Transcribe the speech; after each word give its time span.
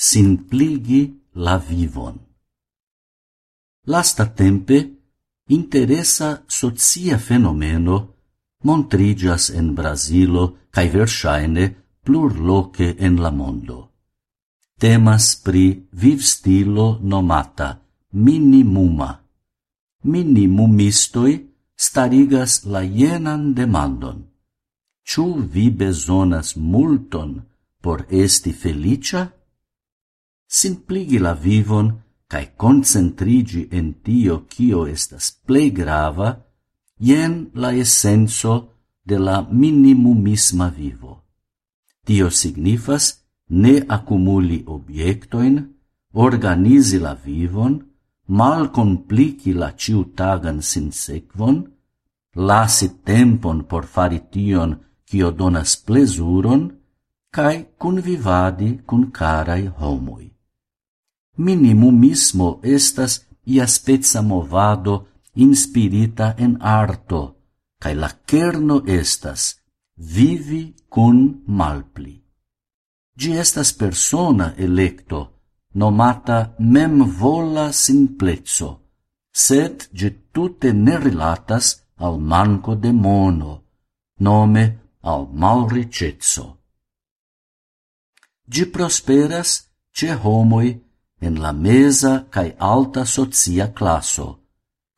simpligi 0.00 1.20
la 1.32 1.58
vivon. 1.58 2.14
Lasta 3.86 4.26
tempe 4.26 4.78
interesa 5.48 6.44
socia 6.46 7.18
fenomeno 7.18 8.14
montrigas 8.62 9.50
en 9.50 9.74
Brasilo 9.74 10.44
cae 10.70 10.88
versaine 10.88 11.64
plur 12.04 12.38
loce 12.38 12.94
en 12.96 13.18
la 13.18 13.32
mondo. 13.34 13.78
Temas 14.78 15.34
pri 15.42 15.88
viv 15.90 16.22
stilo 16.22 17.00
nomata 17.02 17.82
minimuma. 18.12 19.10
Minimumistoi 20.04 21.32
starigas 21.74 22.62
la 22.70 22.84
jenan 22.86 23.50
demandon. 23.52 24.22
Ciu 25.02 25.42
vi 25.42 25.70
besonas 25.70 26.54
multon 26.54 27.42
por 27.82 28.06
esti 28.08 28.52
felicia? 28.52 29.37
simpligi 30.48 31.18
la 31.18 31.34
vivon 31.34 31.92
cae 32.26 32.52
concentrigi 32.56 33.68
en 33.70 34.00
tio 34.04 34.44
cio 34.48 34.86
estas 34.86 35.30
plei 35.46 35.70
grava, 35.70 36.30
jen 36.98 37.50
la 37.54 37.72
essenso 37.72 38.54
de 39.04 39.18
la 39.18 39.46
minimumisma 39.50 40.68
vivo. 40.68 41.22
Tio 42.04 42.30
signifas 42.30 43.04
ne 43.48 43.74
accumuli 43.88 44.62
obiectoin, 44.66 45.60
organizi 46.12 46.98
la 46.98 47.14
vivon, 47.14 47.78
mal 48.28 48.70
complici 48.70 49.52
la 49.52 49.72
ciutagan 49.76 50.60
sinsequon, 50.62 51.62
lasi 52.48 52.88
tempon 53.04 53.64
por 53.64 53.84
fari 53.86 54.20
tion 54.32 54.76
cio 55.08 55.30
donas 55.30 55.76
plesuron, 55.76 56.68
cae 57.30 57.56
convivadi 57.78 58.80
cun 58.84 59.10
carai 59.10 59.68
homoi 59.78 60.37
minimumismo 61.38 62.60
estas 62.62 63.12
ia 63.44 63.66
spezza 63.66 64.20
movado 64.22 64.94
inspirita 65.34 66.34
en 66.36 66.58
arto, 66.60 67.22
cae 67.80 67.94
la 67.94 68.10
kerno 68.26 68.82
estas 68.86 69.56
vivi 69.96 70.74
cun 70.88 71.18
malpli. 71.46 72.16
Gi 73.18 73.30
estas 73.42 73.72
persona 73.72 74.54
electo, 74.56 75.20
nomata 75.74 76.54
mem 76.58 77.02
vola 77.20 77.72
simplezzo, 77.72 78.70
sed 79.44 79.88
gi 79.98 80.10
tutte 80.32 80.72
ne 80.72 80.98
rilatas 80.98 81.66
al 82.04 82.18
manco 82.20 82.74
de 82.74 82.92
mono, 82.92 83.52
nome 84.26 84.64
al 85.00 85.28
malricezzo. 85.32 86.46
Gi 88.52 88.64
prosperas 88.74 89.50
ce 89.96 90.14
homoi 90.22 90.87
en 91.20 91.40
la 91.40 91.52
mesa 91.52 92.26
cae 92.30 92.54
alta 92.58 93.04
socia 93.04 93.72
classo, 93.72 94.26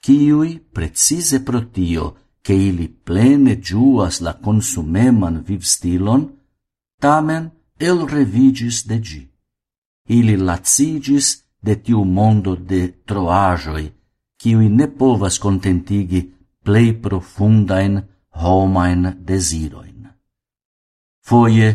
ciui 0.00 0.60
precise 0.60 1.42
protio 1.42 2.16
che 2.40 2.52
ili 2.52 2.88
plene 2.88 3.58
giuas 3.58 4.20
la 4.20 4.34
consumeman 4.34 5.42
vivstilon, 5.42 6.22
tamen 6.98 7.50
el 7.78 8.06
revigis 8.08 8.86
de 8.86 8.98
gi. 9.00 9.22
Ili 10.08 10.36
lacigis 10.36 11.44
de 11.60 11.76
tiu 11.84 12.04
mondo 12.04 12.56
de 12.56 12.82
troajoi, 13.04 13.86
ciui 14.40 14.68
ne 14.68 14.88
povas 14.88 15.38
contentigi 15.38 16.20
plei 16.64 16.92
profundain 16.94 18.02
homain 18.42 19.16
desiroin. 19.28 20.08
Foie 21.20 21.68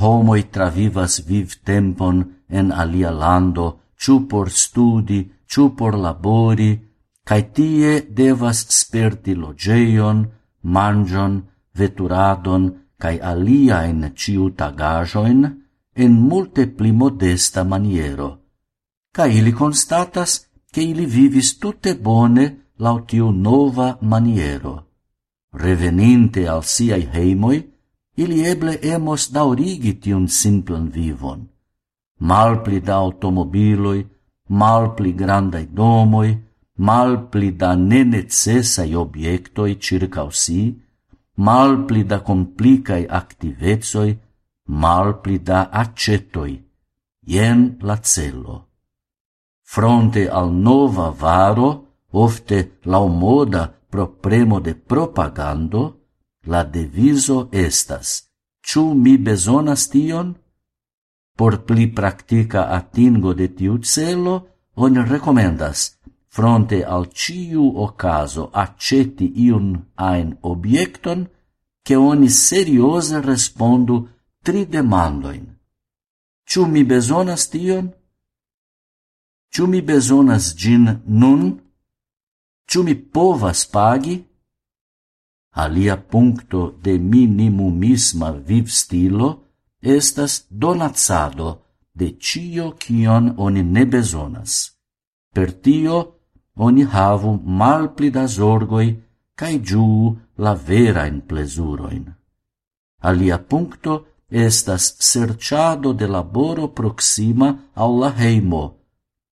homoi 0.00 0.42
travivas 0.54 1.20
viv 1.28 1.56
tempon 1.64 2.24
en 2.48 2.72
alia 2.72 3.10
lando 3.10 3.80
ciu 4.00 4.26
por 4.26 4.50
studi, 4.50 5.20
ciu 5.50 5.74
por 5.76 5.94
labori, 6.04 6.72
cae 7.28 7.42
tie 7.52 7.92
devas 8.08 8.64
sperti 8.80 9.34
logeion, 9.34 10.24
mangion, 10.62 11.34
veturadon, 11.78 12.64
cae 13.00 13.20
aliaen 13.20 14.12
ciu 14.16 14.50
tagajoin, 14.58 15.40
en 15.94 16.12
multe 16.28 16.66
pli 16.66 16.92
modesta 16.92 17.64
maniero. 17.64 18.30
Cae 19.12 19.38
ili 19.38 19.52
constatas 19.52 20.46
che 20.72 20.80
ili 20.82 21.06
vivis 21.06 21.58
tutte 21.58 21.96
bone 21.96 22.72
lautiu 22.78 23.30
nova 23.30 23.98
maniero. 24.00 24.74
Reveninte 25.52 26.48
al 26.48 26.62
siai 26.64 27.08
heimoi, 27.12 27.58
ili 28.16 28.44
eble 28.46 28.78
emos 28.82 29.30
daurigi 29.32 29.98
tiun 30.02 30.28
simplan 30.28 30.88
vivon, 30.94 31.48
malpli 32.20 32.80
da 32.80 32.96
automobiloi, 32.96 34.06
malpli 34.48 35.14
grandai 35.14 35.68
domoi, 35.72 36.30
malpli 36.78 37.56
da 37.56 37.74
nenecesaj 37.74 38.94
obiectoi 38.94 39.78
circa 39.78 40.26
si, 40.30 40.62
malpli 41.36 42.04
da 42.04 42.20
complicai 42.20 43.06
activezoi, 43.08 44.18
malpli 44.68 45.42
da 45.42 45.68
accettoi, 45.70 46.68
Jen 47.26 47.76
la 47.80 48.00
cello. 48.00 48.68
Fronte 49.62 50.28
al 50.28 50.52
nova 50.52 51.10
varo, 51.10 51.68
ofte 52.10 52.78
laumoda 52.82 53.68
pro 53.88 54.06
premo 54.08 54.58
de 54.60 54.74
propagando, 54.74 55.82
la 56.46 56.64
deviso 56.64 57.48
estas, 57.52 58.24
ciu 58.64 58.94
mi 58.94 59.18
bezonas 59.18 59.88
tion? 59.88 60.34
Por 61.40 61.64
pli 61.64 61.86
practica 61.88 62.68
atingo 62.68 63.32
de 63.32 63.46
tiu 63.48 63.78
celo, 63.80 64.34
on 64.76 64.92
recomendas 65.08 65.96
fronte 66.28 66.84
al 66.84 67.08
ciu 67.20 67.64
ocaso 67.86 68.50
acceti 68.52 69.26
iun 69.46 69.68
ein 69.96 70.36
obiecton, 70.42 71.28
che 71.82 71.94
oni 71.96 72.28
seriose 72.28 73.20
respondu 73.20 74.06
tri 74.44 74.66
demandoin. 74.66 75.44
Ciu 76.44 76.66
mi 76.66 76.84
besonas 76.84 77.48
tion? 77.48 77.88
Ciu 79.52 79.66
mi 79.66 79.80
besonas 79.82 80.54
gin 80.54 81.00
nun? 81.06 81.42
Ciu 82.68 82.82
mi 82.82 82.94
povas 82.94 83.66
pagi? 83.66 84.16
Alia 85.56 85.96
puncto 85.96 86.76
de 86.84 86.98
minimumisma 86.98 88.30
viv 88.30 88.68
stilo 88.68 89.49
estas 89.82 90.46
donatsado 90.50 91.62
de 91.94 92.16
cio 92.18 92.74
cion 92.78 93.34
oni 93.36 93.62
ne 93.62 93.84
besonas. 93.86 94.72
Per 95.34 95.52
tio, 95.52 96.14
oni 96.56 96.84
havu 96.84 97.40
malpli 97.44 98.10
da 98.10 98.26
zorgoi 98.26 98.88
cae 99.34 99.58
giu 99.58 100.16
la 100.36 100.54
vera 100.54 101.06
in 101.06 101.20
plesuroin. 101.28 102.04
Alia 103.02 103.38
puncto 103.38 104.06
estas 104.28 104.96
serciado 104.98 105.92
de 105.92 106.06
laboro 106.06 106.68
proxima 106.68 107.70
au 107.74 107.98
la 107.98 108.10
heimo, 108.18 108.64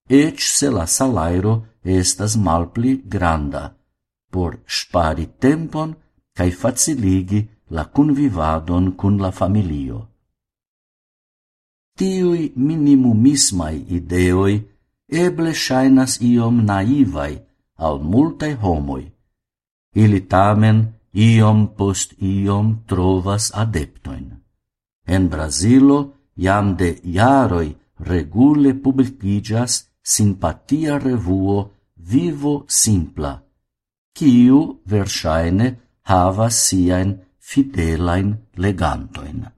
ec 0.09 0.39
se 0.39 0.69
la 0.69 0.85
salairo 0.87 1.65
estas 1.83 2.35
malpli 2.35 3.01
granda, 3.05 3.75
por 4.31 4.59
spari 4.65 5.27
tempon 5.39 5.95
cae 6.35 6.51
faciligi 6.51 7.47
la 7.69 7.83
convivadon 7.85 8.95
cun 8.95 9.17
la 9.17 9.31
familio 9.31 10.16
tiui 11.97 12.51
minimumismai 12.55 13.77
ideoi 13.97 14.55
eble 15.23 15.53
shainas 15.63 16.13
iom 16.31 16.61
naivai 16.69 17.33
al 17.85 17.97
multae 18.11 18.53
homoi. 18.63 19.05
Ili 20.01 20.21
tamen 20.33 20.77
iom 21.13 21.59
post 21.77 22.13
iom 22.21 22.67
trovas 22.89 23.45
adeptoin. 23.63 24.27
En 25.07 25.29
Brasilo 25.31 25.99
jam 26.45 26.75
de 26.79 26.89
iaroi 27.15 27.69
regule 28.09 28.73
publicigas 28.83 29.87
simpatia 30.03 30.99
revuo 30.99 31.57
Vivo 32.11 32.65
Simpla, 32.67 33.33
kiu 34.15 34.59
versaine 34.91 35.67
havas 36.03 36.55
siain 36.67 37.17
fidelain 37.39 38.29
legantoin. 38.55 39.56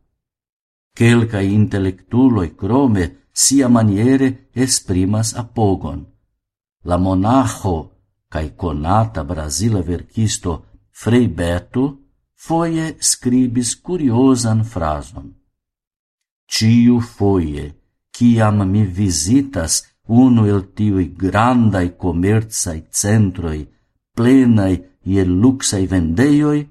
Quelcae 1.00 1.46
intellectuloi 1.46 2.56
crome 2.56 3.28
sia 3.32 3.70
maniere 3.70 4.50
esprimas 4.52 5.34
apogon. 5.34 6.02
La 6.84 6.98
monajo 6.98 7.78
cae 8.28 8.54
conata 8.54 9.24
brasila 9.24 9.80
verkisto 9.82 10.66
Frei 10.92 11.30
Beto 11.30 11.86
foie 12.36 12.98
scribis 13.00 13.80
curiosan 13.80 14.66
frason. 14.66 15.32
Ciu 16.46 17.00
foie, 17.00 17.66
ciam 18.12 18.68
mi 18.68 18.84
visitas 18.84 19.88
uno 20.08 20.46
el 20.52 20.74
tiui 20.74 21.14
grandai 21.16 21.96
comerzai 21.96 22.88
centroi, 22.92 23.64
plenai 24.12 24.76
ie 25.04 25.24
luxai 25.24 25.88
vendeioi, 25.88 26.68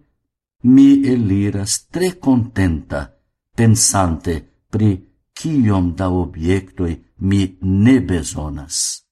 mi 0.65 0.91
eliras 1.15 1.87
tre 1.89 2.19
contenta, 2.19 3.18
pensante 3.59 4.39
pri 4.71 4.91
quiom 5.35 5.95
da 5.99 6.07
obiectoi 6.15 6.95
mi 7.27 7.59
ne 7.61 7.99
besonas. 8.01 9.08